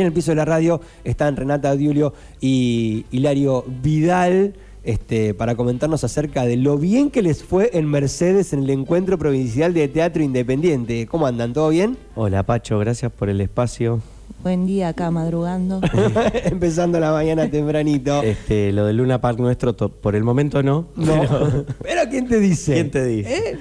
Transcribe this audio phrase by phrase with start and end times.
[0.00, 6.04] En el piso de la radio están Renata Diulio y Hilario Vidal este, para comentarnos
[6.04, 10.22] acerca de lo bien que les fue en Mercedes en el encuentro provincial de teatro
[10.22, 11.08] independiente.
[11.08, 11.52] ¿Cómo andan?
[11.52, 11.98] ¿Todo bien?
[12.14, 14.00] Hola Pacho, gracias por el espacio.
[14.42, 15.80] Buen día acá madrugando.
[16.44, 18.22] Empezando la mañana tempranito.
[18.22, 20.88] Este, lo del Luna Park nuestro, por el momento no.
[20.96, 21.64] No.
[21.82, 22.74] Pero, ¿quién te dice?
[22.74, 23.36] ¿Quién te dice?
[23.36, 23.58] ¿Eh?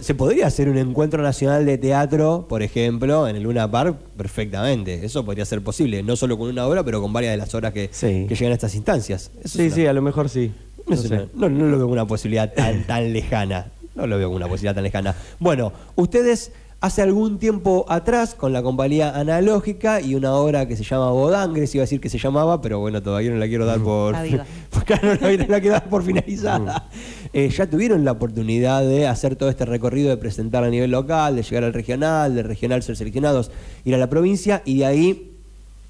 [0.00, 5.04] Se podría hacer un encuentro nacional de teatro, por ejemplo, en el Luna Park, perfectamente.
[5.04, 7.72] Eso podría ser posible, no solo con una obra, pero con varias de las horas
[7.72, 9.30] que, que llegan a estas instancias.
[9.44, 10.52] sí, sí, a lo mejor sí.
[10.86, 13.68] No, no, lo veo como una posibilidad tan, tan lejana.
[13.94, 15.14] No lo veo como una posibilidad tan lejana.
[15.38, 16.52] Bueno, ustedes
[16.84, 21.74] hace algún tiempo atrás con la compañía analógica y una obra que se llama Bodangres,
[21.74, 24.14] iba a decir que se llamaba, pero bueno, todavía no la quiero dar por.
[24.22, 26.90] no, la quiero dar por finalizada.
[27.32, 31.36] Eh, ya tuvieron la oportunidad de hacer todo este recorrido, de presentar a nivel local,
[31.36, 33.50] de llegar al regional, de regional ser seleccionados,
[33.86, 35.32] ir a la provincia y de ahí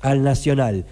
[0.00, 0.84] al nacional.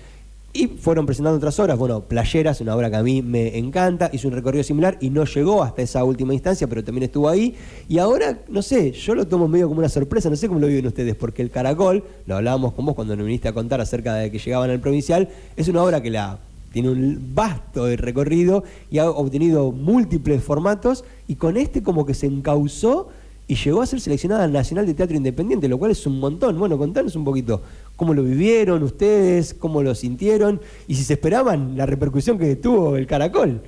[0.54, 4.28] Y fueron presentando otras obras, bueno, Playeras, una obra que a mí me encanta, hizo
[4.28, 7.54] un recorrido similar y no llegó hasta esa última instancia, pero también estuvo ahí.
[7.88, 10.66] Y ahora, no sé, yo lo tomo medio como una sorpresa, no sé cómo lo
[10.66, 14.14] viven ustedes, porque el Caracol, lo hablábamos con vos cuando nos viniste a contar acerca
[14.14, 16.38] de que llegaban al provincial, es una obra que la
[16.70, 22.26] tiene un vasto recorrido y ha obtenido múltiples formatos y con este como que se
[22.26, 23.08] encauzó
[23.48, 26.58] y llegó a ser seleccionada al Nacional de Teatro Independiente, lo cual es un montón.
[26.58, 27.60] Bueno, contanos un poquito
[27.96, 32.96] cómo lo vivieron ustedes, cómo lo sintieron y si se esperaban la repercusión que tuvo
[32.96, 33.60] el Caracol.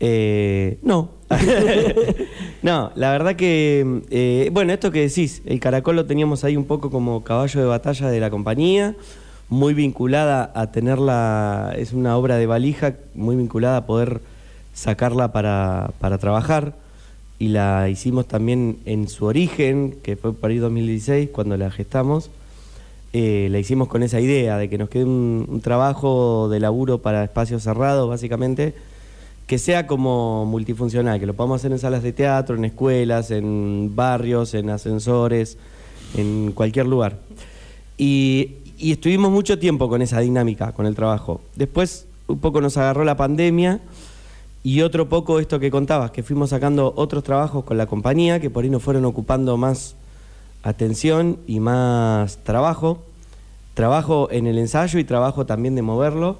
[0.00, 1.10] Eh, no.
[2.62, 6.64] no, la verdad que, eh, bueno, esto que decís, el Caracol lo teníamos ahí un
[6.64, 8.96] poco como caballo de batalla de la compañía,
[9.48, 14.20] muy vinculada a tenerla, es una obra de valija, muy vinculada a poder
[14.74, 16.74] sacarla para, para trabajar
[17.40, 22.30] y la hicimos también en su origen, que fue para ir 2016, cuando la gestamos.
[23.14, 27.24] Eh, la hicimos con esa idea de que nos quede un, trabajo de laburo para
[27.24, 28.74] espacios cerrados, básicamente,
[29.46, 33.96] que sea como multifuncional, que lo podamos hacer en salas de teatro, en escuelas, en
[33.96, 35.56] barrios, en ascensores,
[36.18, 37.20] en cualquier lugar.
[37.96, 41.40] Y, y estuvimos mucho tiempo con esa dinámica, con el trabajo.
[41.56, 43.80] Después un poco nos agarró la pandemia
[44.62, 48.50] y otro poco esto que contabas, que fuimos sacando otros trabajos con la compañía, que
[48.50, 49.94] por ahí nos fueron ocupando más
[50.62, 53.02] atención y más trabajo.
[53.74, 56.36] Trabajo en el ensayo y trabajo también de moverlo.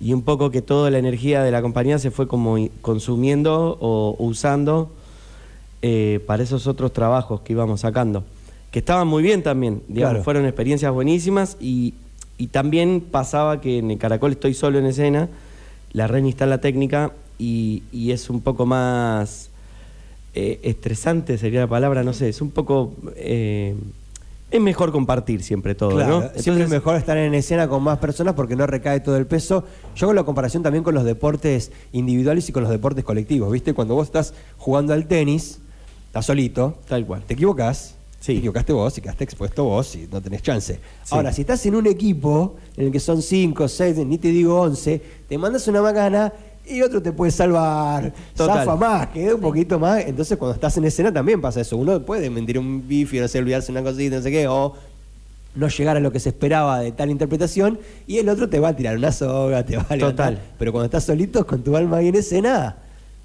[0.00, 4.16] Y un poco que toda la energía de la compañía se fue como consumiendo o
[4.18, 4.90] usando
[5.82, 8.24] eh, para esos otros trabajos que íbamos sacando.
[8.72, 11.94] Que estaban muy bien también, digamos, fueron experiencias buenísimas y,
[12.38, 15.28] y también pasaba que en el Caracol estoy solo en escena,
[15.92, 19.50] la Reni está en la técnica y, es un poco más
[20.34, 22.94] eh, estresante, sería la palabra, no sé, es un poco...
[23.16, 23.74] Eh,
[24.50, 26.28] es mejor compartir siempre todo, ¿no?
[26.34, 29.62] siempre es mejor estar en escena con más personas porque no recae todo el peso.
[29.94, 33.74] Yo hago la comparación también con los deportes individuales y con los deportes colectivos, ¿viste?
[33.74, 35.60] Cuando vos estás jugando al tenis,
[36.08, 38.34] estás solito, tal cual, te equivocás, Sí.
[38.34, 40.78] Te equivocaste vos y quedaste expuesto vos y no tenés chance.
[41.10, 44.60] Ahora, si estás en un equipo en el que son 5, 6, ni te digo
[44.60, 46.30] 11, te mandas una macana
[46.70, 50.04] y otro te puede salvar, zafa más, queda un poquito más.
[50.06, 51.76] Entonces, cuando estás en escena también pasa eso.
[51.76, 54.74] Uno puede mentir un bifi, no sé, olvidarse una cosita, no sé qué, o
[55.54, 58.68] no llegar a lo que se esperaba de tal interpretación, y el otro te va
[58.68, 60.40] a tirar una soga, te va a Total.
[60.58, 62.76] Pero cuando estás solito con tu alma ahí en escena.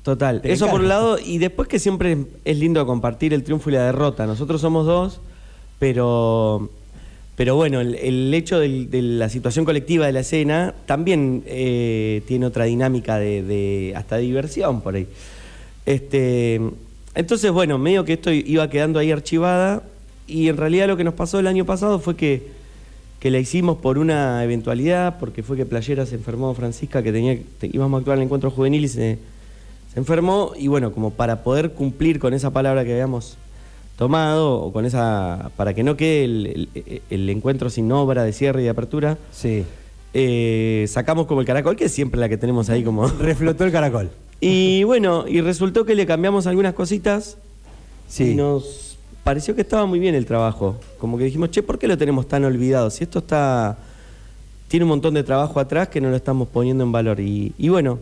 [0.02, 0.42] Total.
[0.44, 3.86] Eso por un lado, y después que siempre es lindo compartir el triunfo y la
[3.86, 4.28] derrota.
[4.28, 5.20] Nosotros somos dos,
[5.80, 6.70] pero
[7.36, 12.64] pero bueno, el, hecho de la situación colectiva de la escena también eh, tiene otra
[12.64, 15.08] dinámica de, hasta diversión por ahí.
[15.86, 16.62] Este,
[17.14, 19.84] entonces, bueno, medio que esto iba quedando ahí archivada
[20.28, 22.48] y en realidad lo que nos pasó el año pasado fue que,
[23.20, 27.38] que la hicimos por una eventualidad, porque fue que Playera se enfermó Francisca, que tenía
[27.62, 29.20] íbamos a actuar en el encuentro juvenil y se,
[29.94, 33.38] se enfermó y bueno, como para poder cumplir con esa palabra que habíamos
[33.98, 36.68] tomado o con esa para que no quede
[37.10, 39.18] el, encuentro sin obra de cierre y de apertura.
[39.32, 39.64] Sí.
[40.14, 43.08] Eh, sacamos como el caracol, que es siempre la que tenemos ahí como.
[43.20, 44.10] Reflotó el caracol.
[44.42, 47.38] Y bueno, y resultó que le cambiamos algunas cositas.
[48.08, 48.32] Sí.
[48.32, 50.78] Y nos pareció que estaba muy bien el trabajo.
[51.00, 52.90] Como que dijimos, che, ¿por qué lo tenemos tan olvidado?
[52.90, 53.78] Si esto está.
[54.68, 57.20] Tiene un montón de trabajo atrás que no lo estamos poniendo en valor.
[57.20, 58.00] Y, y bueno,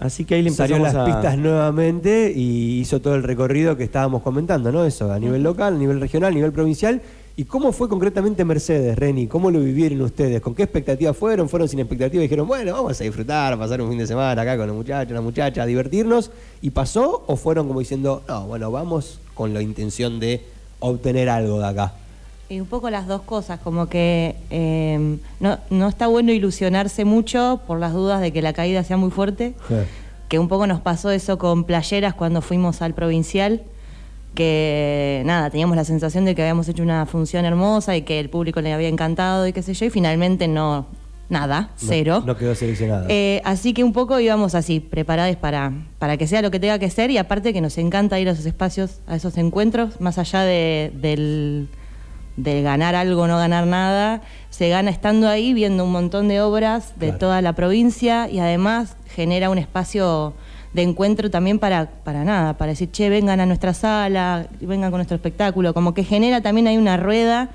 [0.00, 4.22] Así que ahí le Salió las pistas nuevamente y hizo todo el recorrido que estábamos
[4.22, 4.86] comentando, ¿no?
[4.86, 7.02] Eso, a nivel local, a nivel regional, a nivel provincial.
[7.36, 9.26] ¿Y cómo fue concretamente Mercedes, Reni?
[9.26, 10.40] ¿Cómo lo vivieron ustedes?
[10.40, 11.50] ¿Con qué expectativas fueron?
[11.50, 12.22] ¿Fueron sin expectativas?
[12.22, 15.20] Dijeron, bueno, vamos a disfrutar, pasar un fin de semana acá con los muchachos, la
[15.20, 16.30] muchacha, a divertirnos.
[16.62, 17.22] ¿Y pasó?
[17.26, 20.42] ¿O fueron como diciendo, no, bueno, vamos con la intención de
[20.80, 21.94] obtener algo de acá?
[22.50, 27.60] Y un poco las dos cosas, como que eh, no, no está bueno ilusionarse mucho
[27.68, 29.54] por las dudas de que la caída sea muy fuerte,
[30.28, 33.62] que un poco nos pasó eso con playeras cuando fuimos al provincial,
[34.34, 38.28] que nada, teníamos la sensación de que habíamos hecho una función hermosa y que el
[38.30, 40.86] público le había encantado y qué sé yo, y finalmente no,
[41.28, 42.22] nada, No- cero.
[42.26, 43.06] No, quedó seleccionada.
[43.08, 46.80] Eh, así que un poco íbamos así, preparados para, para que sea lo que tenga
[46.80, 50.18] que ser y aparte que nos encanta ir a esos espacios, a esos encuentros, más
[50.18, 51.68] allá de, del,
[52.36, 56.40] del ganar algo o no ganar nada, se gana estando ahí viendo un montón de
[56.40, 57.18] obras de Claro.
[57.18, 60.32] toda la provincia y además genera un espacio
[60.72, 64.98] de encuentro también para, para nada, para decir, che, vengan a nuestra sala, vengan con
[64.98, 67.48] nuestro espectáculo, como que genera también hay una rueda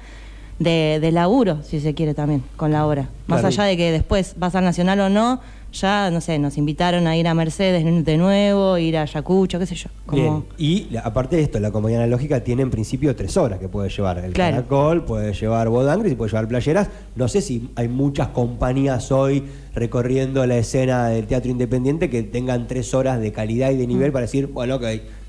[0.59, 3.09] de, de laburo, si se quiere también, con la obra.
[3.27, 3.47] Más Claro.
[3.47, 5.39] allá de que después vas al Nacional o no,
[5.79, 9.65] ya, no sé, nos invitaron a ir a Mercedes de nuevo, ir a Ayacucho, qué
[9.65, 9.89] sé yo.
[10.05, 10.43] Como, Bien.
[10.57, 14.19] Y aparte de esto, la compañía analógica tiene en principio tres horas que puede llevar.
[14.19, 14.55] El Claro.
[14.57, 16.89] caracol, puede llevar bodangres y puede llevar playeras.
[17.15, 19.43] No sé si hay muchas compañías hoy
[19.75, 23.89] recorriendo la escena del teatro independiente que tengan tres horas de calidad y de Mm.
[23.89, 24.83] nivel para decir, bueno, ok,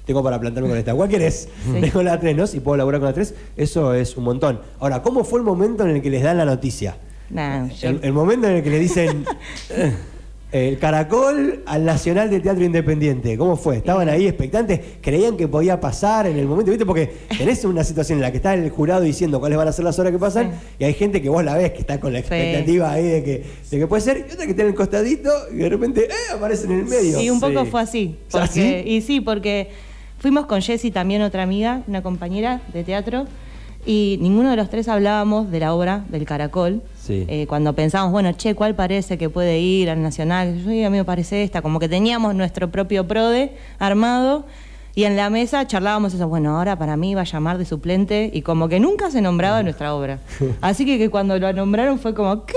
[0.04, 0.94] tengo para plantarme con esta.
[0.94, 1.48] ¿Cuál querés?
[1.64, 1.80] Sí.
[1.80, 2.46] Tengo la 3, ¿no?
[2.46, 4.60] Si puedo laburar con la 3, eso es un montón.
[4.78, 6.96] Ahora, ¿cómo fue el momento en el que les dan la noticia?
[7.28, 9.24] Nah, yo- El, el momento en el que le dicen
[10.56, 13.36] el caracol al Nacional de Teatro Independiente.
[13.36, 13.76] ¿Cómo fue?
[13.76, 14.80] ¿Estaban ahí expectantes?
[15.00, 16.70] ¿Creían que podía pasar en el momento?
[16.70, 16.86] ¿Viste?
[16.86, 19.84] Porque tenés una situación en la que está el jurado diciendo cuáles van a ser
[19.84, 20.56] las horas que pasan Sí.
[20.80, 23.44] y hay gente que vos la ves que está con la expectativa ahí de que,
[23.70, 26.12] de que puede ser y otra que está en el costadito y de repente eh,
[26.34, 27.20] aparece en el medio.
[27.20, 27.70] Y un poco Sí.
[27.70, 28.16] fue así.
[28.18, 28.82] ¿Ah, porque- sí?
[28.90, 29.68] Y sí, porque
[30.18, 33.26] fuimos con Jessie también, otra amiga, una compañera de teatro,
[33.86, 36.82] y ninguno de los tres hablábamos de la obra del Caracol.
[37.00, 37.24] Sí.
[37.28, 40.60] Eh, cuando pensábamos, bueno, che, ¿cuál parece que puede ir al Nacional?
[40.64, 41.62] Yo, "Y a mí me parece esta.
[41.62, 44.44] Como que teníamos nuestro propio PRODE armado.
[44.98, 48.30] Y en la mesa charlábamos eso, bueno, ahora para mí va a llamar de suplente
[48.32, 50.20] y como que nunca se nombraba nuestra obra.
[50.62, 52.54] Así que, que cuando lo nombraron fue como, ¿qué?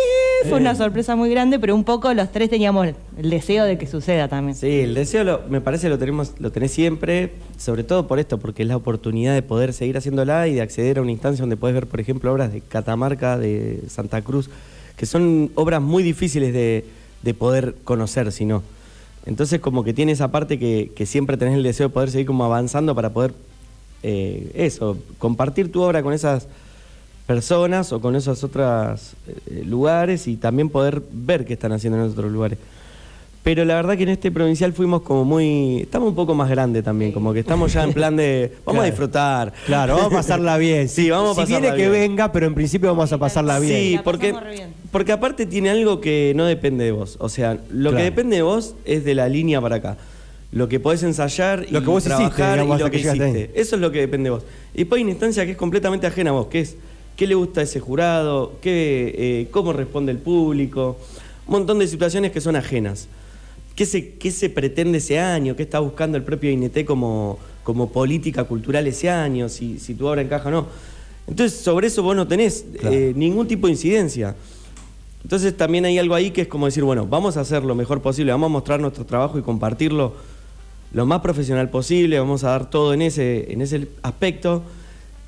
[0.47, 0.62] Fue Eh.
[0.62, 4.30] una sorpresa muy grande, pero un poco los tres teníamos el deseo de que suceda
[4.30, 4.56] también.
[4.56, 8.38] Sí, el deseo lo- me parece lo tenemos, lo tenés siempre, sobre todo por esto,
[8.38, 11.57] porque es la oportunidad de poder seguir haciéndola y de acceder a una instancia donde
[11.57, 14.50] puedes ver, por ejemplo, obras de Catamarca, de Santa Cruz,
[14.95, 16.86] que son obras muy difíciles de,
[17.21, 18.63] de poder conocer, si no.
[19.25, 22.27] Entonces, como que tiene esa parte que, que siempre tenés el deseo de poder seguir
[22.27, 23.33] como avanzando para poder,
[24.04, 26.48] eh, eso, compartir tu obra con esas
[27.27, 32.10] personas o con esos otros eh, lugares y también poder ver qué están haciendo en
[32.10, 32.57] otros lugares.
[33.41, 35.81] Pero la verdad que en este provincial fuimos como muy...
[35.81, 38.51] Estamos un poco más grandes también, como que estamos ya en plan de...
[38.65, 39.53] Vamos a disfrutar.
[39.65, 40.89] Claro, vamos a pasarla bien.
[40.89, 43.74] Sí, vamos a si pasarla viene que venga, pero en principio vamos a pasarla bien.
[43.74, 44.36] Sí, porque,
[44.91, 47.15] porque aparte tiene algo que no depende de vos.
[47.19, 47.97] O sea, lo Claro.
[47.97, 49.97] que depende de vos es de la línea para acá.
[50.51, 53.07] Lo que podés ensayar Lo y que vos hiciste, trabajar digamos, y lo que, que
[53.07, 53.51] hiciste.
[53.56, 54.44] Eso es lo que depende de vos.
[54.74, 56.75] Y después hay una instancia que es completamente ajena a vos, que es
[57.15, 60.97] qué le gusta a ese jurado, qué, eh, cómo responde el público,
[61.47, 63.07] un montón de situaciones que son ajenas.
[63.79, 65.55] ¿Qué se, qué se pretende ese año?
[65.55, 69.47] ¿Qué está buscando el propio INT como, como política cultural ese año?
[69.47, 70.67] Si, si tu obra encaja o no.
[71.29, 72.93] Entonces, sobre eso vos no tenés Claro.
[72.93, 74.35] eh, ningún tipo de incidencia.
[75.23, 78.01] Entonces también hay algo ahí que es como decir, bueno, vamos a hacer lo mejor
[78.01, 80.13] posible, vamos a mostrar nuestro trabajo y compartirlo
[80.91, 84.61] lo más profesional posible, vamos a dar todo en ese, en ese aspecto.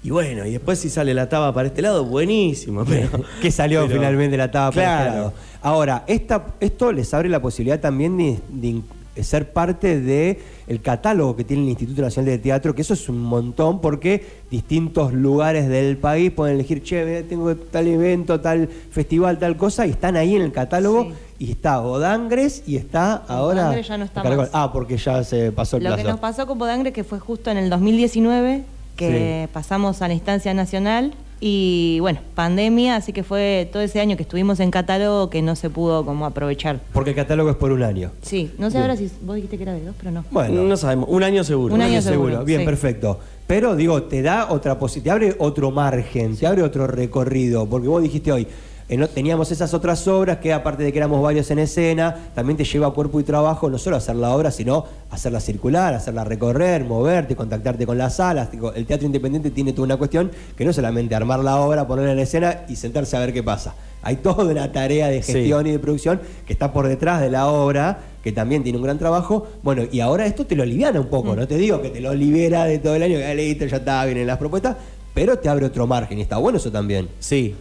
[0.03, 2.83] Y bueno, y después si sale la taba para este lado, buenísimo.
[2.85, 3.09] Pero,
[3.41, 5.17] que salió pero- finalmente la tapa para este Claro.
[5.17, 5.33] lado.
[5.61, 8.81] Ahora, esta, esto les abre la posibilidad también de,
[9.21, 13.07] ser parte del el catálogo que tiene el Instituto Nacional de Teatro, que eso es
[13.09, 19.37] un montón porque distintos lugares del país pueden elegir, che, tengo tal evento, tal festival,
[19.37, 21.03] tal cosa, y están ahí en el catálogo.
[21.03, 21.11] Sí.
[21.45, 23.63] Y está Bodangres y está ahora.
[23.65, 24.49] Bodangres ya no está más.
[24.53, 26.03] Ah, porque ya se pasó el Lo plazo.
[26.03, 28.63] que nos pasó con Podangre que fue justo en el 2019,
[29.07, 34.15] que pasamos a la instancia nacional y bueno, pandemia, así que fue todo ese año
[34.15, 36.79] que estuvimos en catálogo que no se pudo como aprovechar.
[36.93, 38.11] Porque el catálogo es por un año.
[38.21, 38.83] Sí, no sé Bien.
[38.83, 40.23] ahora si vos dijiste que era de dos, pero no.
[40.29, 40.61] Bueno.
[40.61, 41.73] No sabemos, un año seguro.
[41.73, 42.65] Un año seguro, Bien, sí.
[42.65, 43.19] perfecto.
[43.47, 47.87] Pero digo, te da otra posibilidad, te abre otro margen, te abre otro recorrido, porque
[47.87, 48.47] vos dijiste hoy,
[48.91, 52.63] eh, teníamos esas otras obras que aparte de que éramos varios en escena, también te
[52.65, 57.35] lleva cuerpo y trabajo no solo hacer la obra, sino hacerla circular, hacerla recorrer, moverte,
[57.35, 58.49] contactarte con las salas.
[58.75, 62.11] El teatro independiente tiene toda una cuestión que no es solamente armar la obra, ponerla
[62.11, 63.73] en escena y sentarse a ver qué pasa.
[64.03, 65.33] Hay toda una tarea de Sí.
[65.33, 68.83] gestión y de producción que está por detrás de la obra, que también tiene un
[68.83, 69.47] gran trabajo.
[69.63, 72.13] Bueno, y ahora esto te lo aliviana un poco, no te digo que te lo
[72.13, 74.75] libera de todo el año, que ya leíste, ya está, vienen las propuestas,
[75.13, 77.07] pero te abre otro margen y está bueno eso también.
[77.19, 77.55] Sí,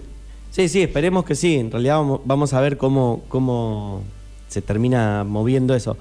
[0.50, 1.56] sí, sí, esperemos que sí.
[1.56, 4.02] En realidad vamos, a ver cómo, cómo
[4.48, 5.96] se termina moviendo eso.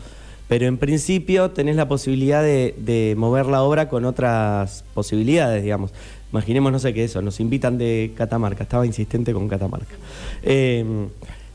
[0.48, 5.92] Pero en principio tenés la posibilidad de, de mover la obra con otras posibilidades, digamos.
[6.32, 9.96] Imaginemos, no sé qué eso, nos invitan de Catamarca, estaba insistente con Catamarca.
[10.44, 10.86] Eh,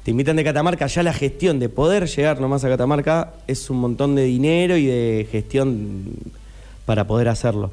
[0.03, 3.79] te invitan de Catamarca, ya la gestión de poder llegar nomás a Catamarca es un
[3.79, 6.05] montón de dinero y de gestión
[6.87, 7.71] para poder hacerlo.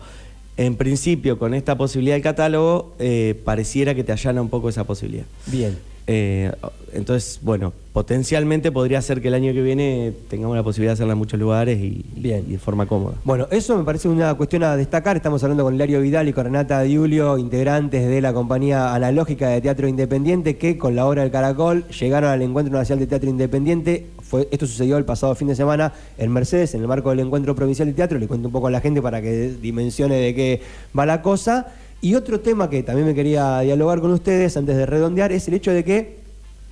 [0.57, 4.83] En principio, con esta posibilidad del catálogo, eh, pareciera que te allana un poco esa
[4.83, 5.25] posibilidad.
[5.47, 5.77] Bien.
[6.07, 6.51] Eh,
[6.93, 11.13] entonces, bueno, potencialmente podría ser que el año que viene tengamos la posibilidad de hacerla
[11.13, 12.43] en muchos lugares y, Bien.
[12.47, 13.15] y de forma cómoda.
[13.23, 15.15] Bueno, eso me parece una cuestión a destacar.
[15.15, 19.61] Estamos hablando con Hilario Vidal y con Renata Diulio, integrantes de la compañía analógica de
[19.61, 24.07] teatro independiente, que con la obra del Caracol llegaron al Encuentro Nacional de Teatro Independiente.
[24.31, 27.53] Fue, esto sucedió el pasado fin de semana en Mercedes, en el marco del Encuentro
[27.53, 28.17] Provincial de Teatro.
[28.17, 30.61] Le cuento un poco a la gente para que dimensione de qué
[30.97, 31.67] va la cosa.
[31.99, 35.55] Y otro tema que también me quería dialogar con ustedes antes de redondear es el
[35.55, 36.19] hecho de que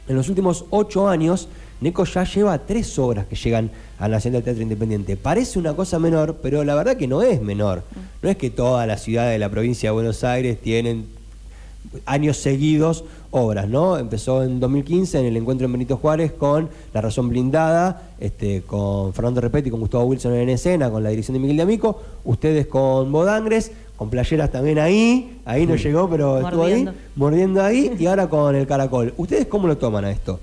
[0.08, 1.50] en los últimos ocho años
[1.82, 5.18] Neco ya lleva tres obras que llegan a la Nacional del Teatro Independiente.
[5.18, 7.84] Parece una cosa menor, pero la verdad que no es menor.
[8.22, 11.19] No es que todas las ciudades de la provincia de Buenos Aires tienen
[12.06, 13.98] años seguidos obras, ¿no?
[13.98, 19.14] Empezó en 2015 en el encuentro en Benito Juárez con La Razón Blindada, este, con
[19.14, 22.68] Fernando Repetti, con Gustavo Wilson en escena, con la dirección de Miguel de Amico, ustedes
[22.68, 26.94] con Bodangres, con Playeras también ahí, ahí no llegó, pero estuvo ahí, Mordiendo.
[27.16, 29.14] mordiendo ahí, y ahora con el Caracol.
[29.18, 30.40] ¿Ustedes cómo lo toman a esto?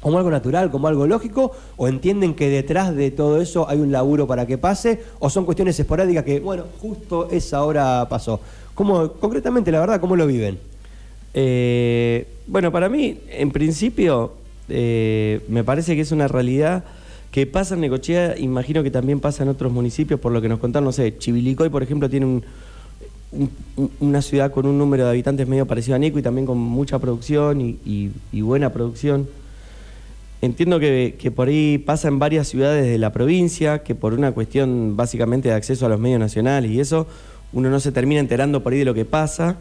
[0.00, 1.52] ¿Como algo natural, como algo lógico?
[1.76, 5.00] ¿O entienden que detrás de todo eso hay un laburo para que pase?
[5.20, 8.40] ¿O son cuestiones esporádicas que, bueno, justo esa hora pasó?
[8.74, 10.58] ¿Cómo, concretamente, la verdad, cómo lo viven?
[11.34, 14.32] Eh, bueno, para mí, en principio,
[14.68, 16.84] eh, me parece que es una realidad
[17.30, 20.58] que pasa en Necochea, imagino que también pasa en otros municipios, por lo que nos
[20.58, 22.44] contaron, no sé, Chivilcoy, por ejemplo, tiene un-
[23.32, 26.58] un- una ciudad con un número de habitantes medio parecido a Nico y también con
[26.58, 29.26] mucha producción y, y- y buena producción.
[30.42, 34.32] Entiendo que, que por ahí pasa en varias ciudades de la provincia, que por una
[34.32, 37.06] cuestión básicamente de acceso a los medios nacionales y eso,
[37.52, 39.56] uno no se termina enterando por ahí de lo que pasa.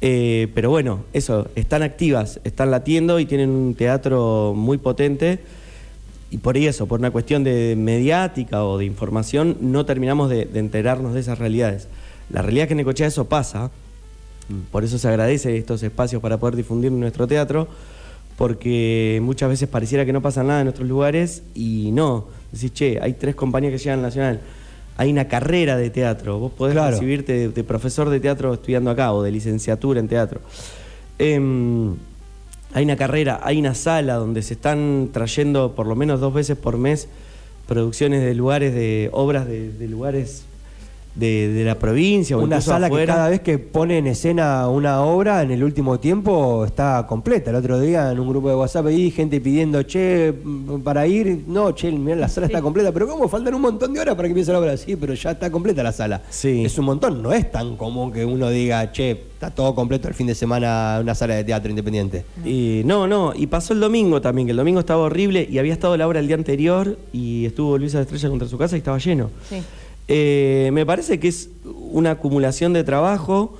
[0.00, 5.40] Eh, pero bueno, eso, están activas, están latiendo y tienen un teatro muy potente.
[6.30, 10.60] Y por eso, por una cuestión de mediática o de información, no terminamos de, de
[10.60, 11.88] enterarnos de esas realidades.
[12.30, 13.70] La realidad es que en Necochea eso pasa,
[14.70, 17.68] por eso se agradece estos espacios para poder difundir nuestro teatro,
[18.36, 22.26] porque muchas veces pareciera que no pasa nada en nuestros lugares y no.
[22.50, 24.40] Decís, che, hay tres compañías que llegan al Nacional,
[24.96, 26.90] hay una carrera de teatro, vos podés Claro.
[26.92, 30.40] recibirte de, de profesor de teatro estudiando acá o de licenciatura en teatro.
[31.18, 31.94] Em,
[32.74, 36.56] hay una carrera, hay una sala donde se están trayendo por lo menos dos veces
[36.56, 37.08] por mes
[37.66, 40.44] producciones de lugares, de obras de, de lugares
[41.14, 45.02] de, de la provincia o Una sala que cada vez que pone en escena una
[45.02, 47.50] obra en el último tiempo está completa.
[47.50, 50.32] El otro día en un grupo de WhatsApp ahí gente pidiendo, che,
[50.82, 53.28] para ir, no, che, mira, la sala está completa, pero ¿cómo?
[53.28, 54.76] Faltan un montón de horas para que empiece la obra.
[54.76, 56.22] Sí, pero ya está completa la sala.
[56.30, 56.64] Sí.
[56.64, 60.14] Es un montón, no es tan común que uno diga, che, está todo completo el
[60.14, 62.24] fin de semana una sala de teatro independiente.
[62.44, 65.72] Y no, no, y pasó el domingo también, que el domingo estaba horrible y había
[65.72, 68.78] estado la obra el día anterior y estuvo Luisa de Estrella contra su casa y
[68.78, 69.30] estaba lleno.
[69.48, 69.62] Sí.
[70.14, 71.48] Eh, me parece que es
[71.90, 73.56] una acumulación de trabajo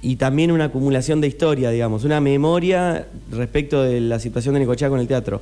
[0.00, 4.90] y también una acumulación de historia, digamos, una memoria respecto de la situación de Necochea
[4.90, 5.40] con el teatro.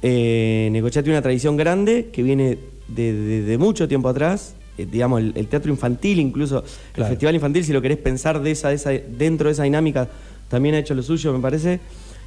[0.00, 4.86] Eh, Necochea tiene una tradición grande que viene de, de- de mucho tiempo atrás, eh,
[4.88, 7.08] digamos, el, el teatro infantil incluso, Claro.
[7.08, 10.08] el festival infantil, si lo querés pensar de esa, de esa- dentro de esa dinámica,
[10.48, 11.80] también ha hecho lo suyo, me parece.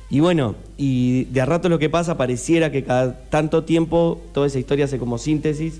[0.09, 4.47] Y bueno, y de a rato lo que pasa, pareciera que cada tanto tiempo toda
[4.47, 5.79] esa historia hace como síntesis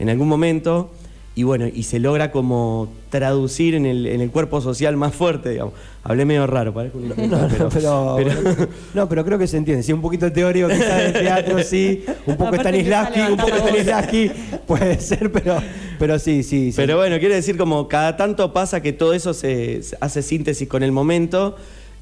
[0.00, 0.90] en algún momento
[1.36, 5.50] y bueno, y se logra como traducir en el, en el cuerpo social más fuerte,
[5.50, 5.74] digamos.
[6.02, 9.56] Hablé medio raro, parezco un No, no, pero, pero, pero- no, pero creo que se
[9.56, 9.82] entiende.
[9.82, 12.04] Sí, un poquito teórico quizás del teatro, sí.
[12.26, 13.56] Un poco Stanislavski, un poco.
[13.56, 14.30] Stanislavski
[14.66, 15.58] puede ser, pero,
[15.98, 16.72] pero sí, sí.
[16.72, 16.76] sí.
[16.76, 20.68] pero bueno, quiere decir como cada tanto pasa que todo eso se, se hace síntesis
[20.68, 21.56] con el momento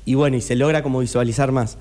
[0.07, 1.77] y bueno, y se logra como visualizar más.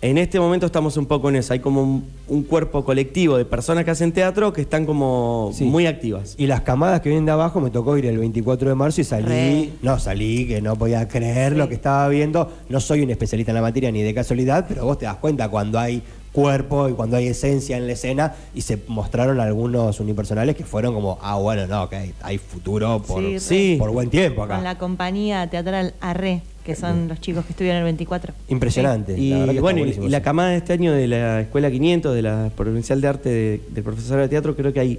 [0.00, 3.44] En este momento estamos un poco en eso, hay como un, un cuerpo colectivo de
[3.44, 5.64] personas que hacen teatro que están como Sí.
[5.64, 6.36] muy activas.
[6.38, 9.04] Y las camadas que vienen de abajo me tocó ir el 24 de marzo y
[9.04, 9.70] salí, Re.
[9.82, 12.48] no salí, que no podía creer lo que estaba viendo.
[12.68, 15.48] No soy un especialista en la materia ni de casualidad, pero vos te das cuenta
[15.48, 16.00] cuando hay
[16.30, 20.94] cuerpo y cuando hay esencia en la escena y se mostraron algunos unipersonales que fueron
[20.94, 23.40] como, ah, bueno, no, ok, hay futuro por.
[23.40, 23.74] Sí.
[23.80, 24.54] por buen tiempo acá.
[24.56, 28.34] Con la compañía teatral Arre, que son los chicos que estuvieron el 24.
[28.48, 29.18] Impresionante.
[29.18, 30.24] Y la verdad que está bueno, y- buenísimo y la eso.
[30.24, 33.82] camada de este año de la Escuela 500, de la Provincial de Arte de- del
[33.84, 34.98] Profesor de Teatro, creo que hay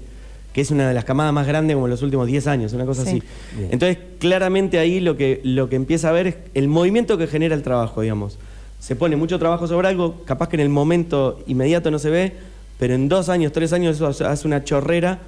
[0.51, 2.85] que es una de las camadas más grandes como en los últimos 10 años, una
[2.87, 3.09] cosa Sí.
[3.09, 3.23] así.
[3.55, 3.69] Bien.
[3.71, 7.53] Entonces, claramente ahí lo que, lo que empieza a ver es el movimiento que genera
[7.53, 8.39] el trabajo, digamos.
[8.79, 12.33] Se pone mucho trabajo sobre algo, capaz que en el momento inmediato no se ve,
[12.79, 15.19] pero en dos años, tres años eso hace una chorrera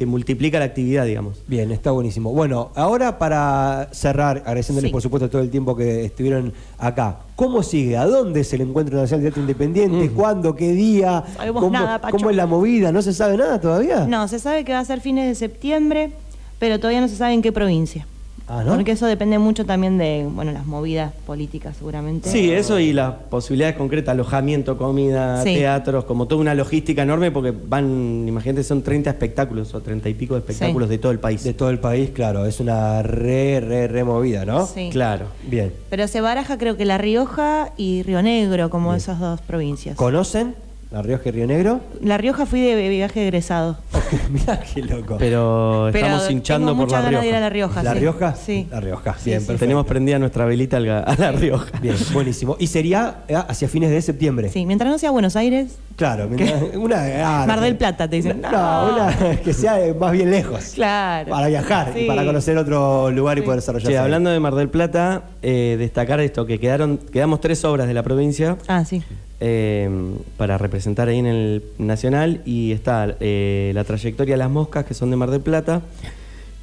[0.00, 1.42] que multiplica la actividad, digamos.
[1.46, 2.32] Bien, está buenísimo.
[2.32, 4.92] Bueno, ahora para cerrar, agradeciéndoles Sí.
[4.92, 7.98] por supuesto todo el tiempo que estuvieron acá, ¿cómo sigue?
[7.98, 10.08] ¿A dónde es el Encuentro Nacional de Teatro Independiente?
[10.12, 10.56] ¿Cuándo?
[10.56, 11.22] ¿Qué día?
[11.36, 12.16] Sabemos ¿Cómo, nada, Pacho.
[12.16, 12.90] ¿Cómo es la movida?
[12.92, 14.06] ¿No se sabe nada todavía?
[14.06, 16.12] No, se sabe que va a ser fines de septiembre,
[16.58, 18.06] pero todavía no se sabe en qué provincia.
[18.52, 18.74] Ah, ¿no?
[18.74, 22.28] Porque eso depende mucho también de, bueno, las movidas políticas seguramente.
[22.28, 25.54] Sí, eso y las posibilidades concretas, alojamiento, comida, Sí.
[25.54, 30.14] teatros, como toda una logística enorme porque van, imagínate, son 30 espectáculos o 30 y
[30.14, 30.96] pico de espectáculos Sí.
[30.96, 31.44] de todo el país.
[31.44, 34.66] De todo el país, claro, es una re, re, re movida, ¿no?
[34.66, 34.88] Sí.
[34.90, 35.26] Claro.
[35.46, 35.72] Bien.
[35.88, 39.94] Pero se baraja creo que La Rioja y Río Negro como esas dos provincias.
[39.96, 40.56] ¿Conocen
[40.90, 41.80] La Rioja y Río Negro?
[42.02, 43.78] La Rioja fui de viaje egresado.
[44.30, 45.16] Mirá qué loco.
[45.18, 47.82] Pero estamos hinchando tengo por mucha La ganas de ir a Rioja.
[47.82, 47.92] La Rioja.
[47.92, 48.00] ¿La sí.
[48.00, 48.34] Rioja?
[48.34, 48.66] Sí.
[48.70, 49.46] La Rioja, Sí, bien, sí.
[49.46, 49.64] perfecto.
[49.66, 51.78] Tenemos prendida nuestra velita al ga- a La Rioja.
[51.80, 52.56] Bien, buenísimo.
[52.58, 54.48] ¿Y sería eh, hacia fines de septiembre?
[54.50, 58.40] Sí, mientras no sea Buenos Aires, Claro, mientras- una, ah, Mar del Plata, te dicen.
[58.40, 58.94] No, No.
[58.94, 60.72] una que sea eh, más bien lejos.
[60.74, 61.28] claro.
[61.30, 62.06] Para viajar y Sí.
[62.06, 63.92] para conocer otro lugar y poder desarrollarse.
[63.92, 64.04] Che, ahí.
[64.04, 68.02] hablando de Mar del Plata, eh, destacar esto, que quedaron, quedamos tres obras de la
[68.02, 69.02] provincia Ah, sí.
[69.40, 69.90] eh,
[70.36, 74.94] para representar ahí en el Nacional y está eh, la trayectoria de las moscas, que
[74.94, 75.82] son de Mar del Plata,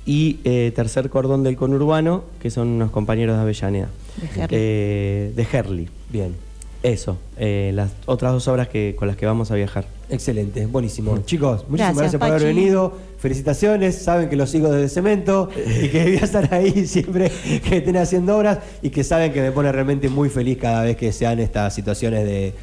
[0.05, 3.89] y eh, Tercer Cordón del Conurbano, que son unos compañeros de Avellaneda.
[4.17, 4.47] De Herli.
[4.51, 5.89] Eh, de Herli.
[6.09, 6.35] Bien,
[6.81, 9.85] Eso, eh, las otras dos obras que, con las que vamos a viajar.
[10.09, 11.17] excelente, buenísimo.
[11.25, 12.93] Chicos, muchísimas Gracias, gracias, por haber venido.
[13.19, 15.49] Felicitaciones, saben que los sigo desde Cemento
[15.83, 17.31] y que voy a estar ahí siempre
[17.67, 20.95] que estén haciendo obras y que saben que me pone realmente muy feliz cada vez
[20.95, 22.53] que sean estas situaciones de,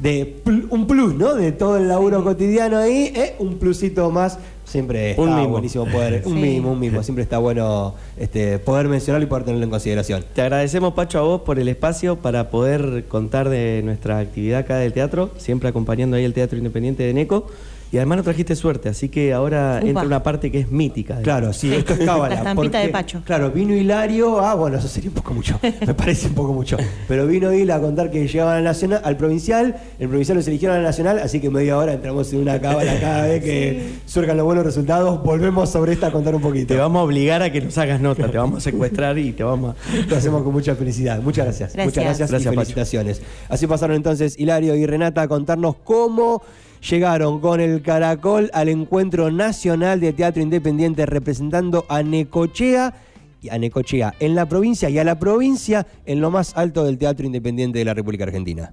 [0.00, 1.34] de pl- un plus, ¿no?
[1.34, 3.34] De todo el laburo cotidiano ahí, ¿eh?
[3.38, 4.38] un plusito más.
[4.64, 5.48] Siempre está Un mimo.
[5.48, 6.40] buenísimo poder, un Sí.
[6.40, 10.24] mimo, un mimo, siempre está bueno este, poder mencionarlo y poder tenerlo en consideración.
[10.32, 14.76] Te agradecemos, Pacho, a vos por el espacio para poder contar de nuestra actividad acá
[14.76, 17.46] del teatro, siempre acompañando ahí el Teatro Independiente de Neco.
[17.92, 19.88] Y además no trajiste suerte, así que ahora Upa.
[19.88, 21.16] entra una parte que es mítica.
[21.16, 21.74] de- Claro, sí, Sí.
[21.74, 22.28] esto es cábala.
[22.34, 23.22] La estampita porque, de Pacho.
[23.24, 26.76] Claro, vino Hilario, ah, bueno, eso sería un poco mucho, me parece un poco mucho.
[27.08, 30.76] Pero vino Hila a contar que llegaban al nacional, al provincial, el provincial los eligieron
[30.76, 34.46] al nacional, así que media hora entramos en una cábala cada vez que surcan los
[34.46, 36.68] buenos resultados, volvemos sobre esta a contar un poquito.
[36.74, 39.42] Te vamos a obligar a que nos hagas nota, te vamos a secuestrar y te
[39.42, 39.96] vamos a...
[40.08, 41.20] Lo hacemos con mucha felicidad.
[41.20, 41.72] Muchas gracias.
[41.72, 41.86] Gracias.
[41.86, 42.60] Muchas gracias, Gracias, y Pacho.
[42.66, 43.22] felicitaciones.
[43.48, 46.40] Así pasaron entonces Hilario y Renata a contarnos cómo
[46.80, 52.94] llegaron con el Caracol al encuentro nacional de teatro independiente representando a Necochea
[53.42, 56.98] y a Necochea en la provincia y a la provincia en lo más alto del
[56.98, 58.68] teatro independiente de la República Argentina.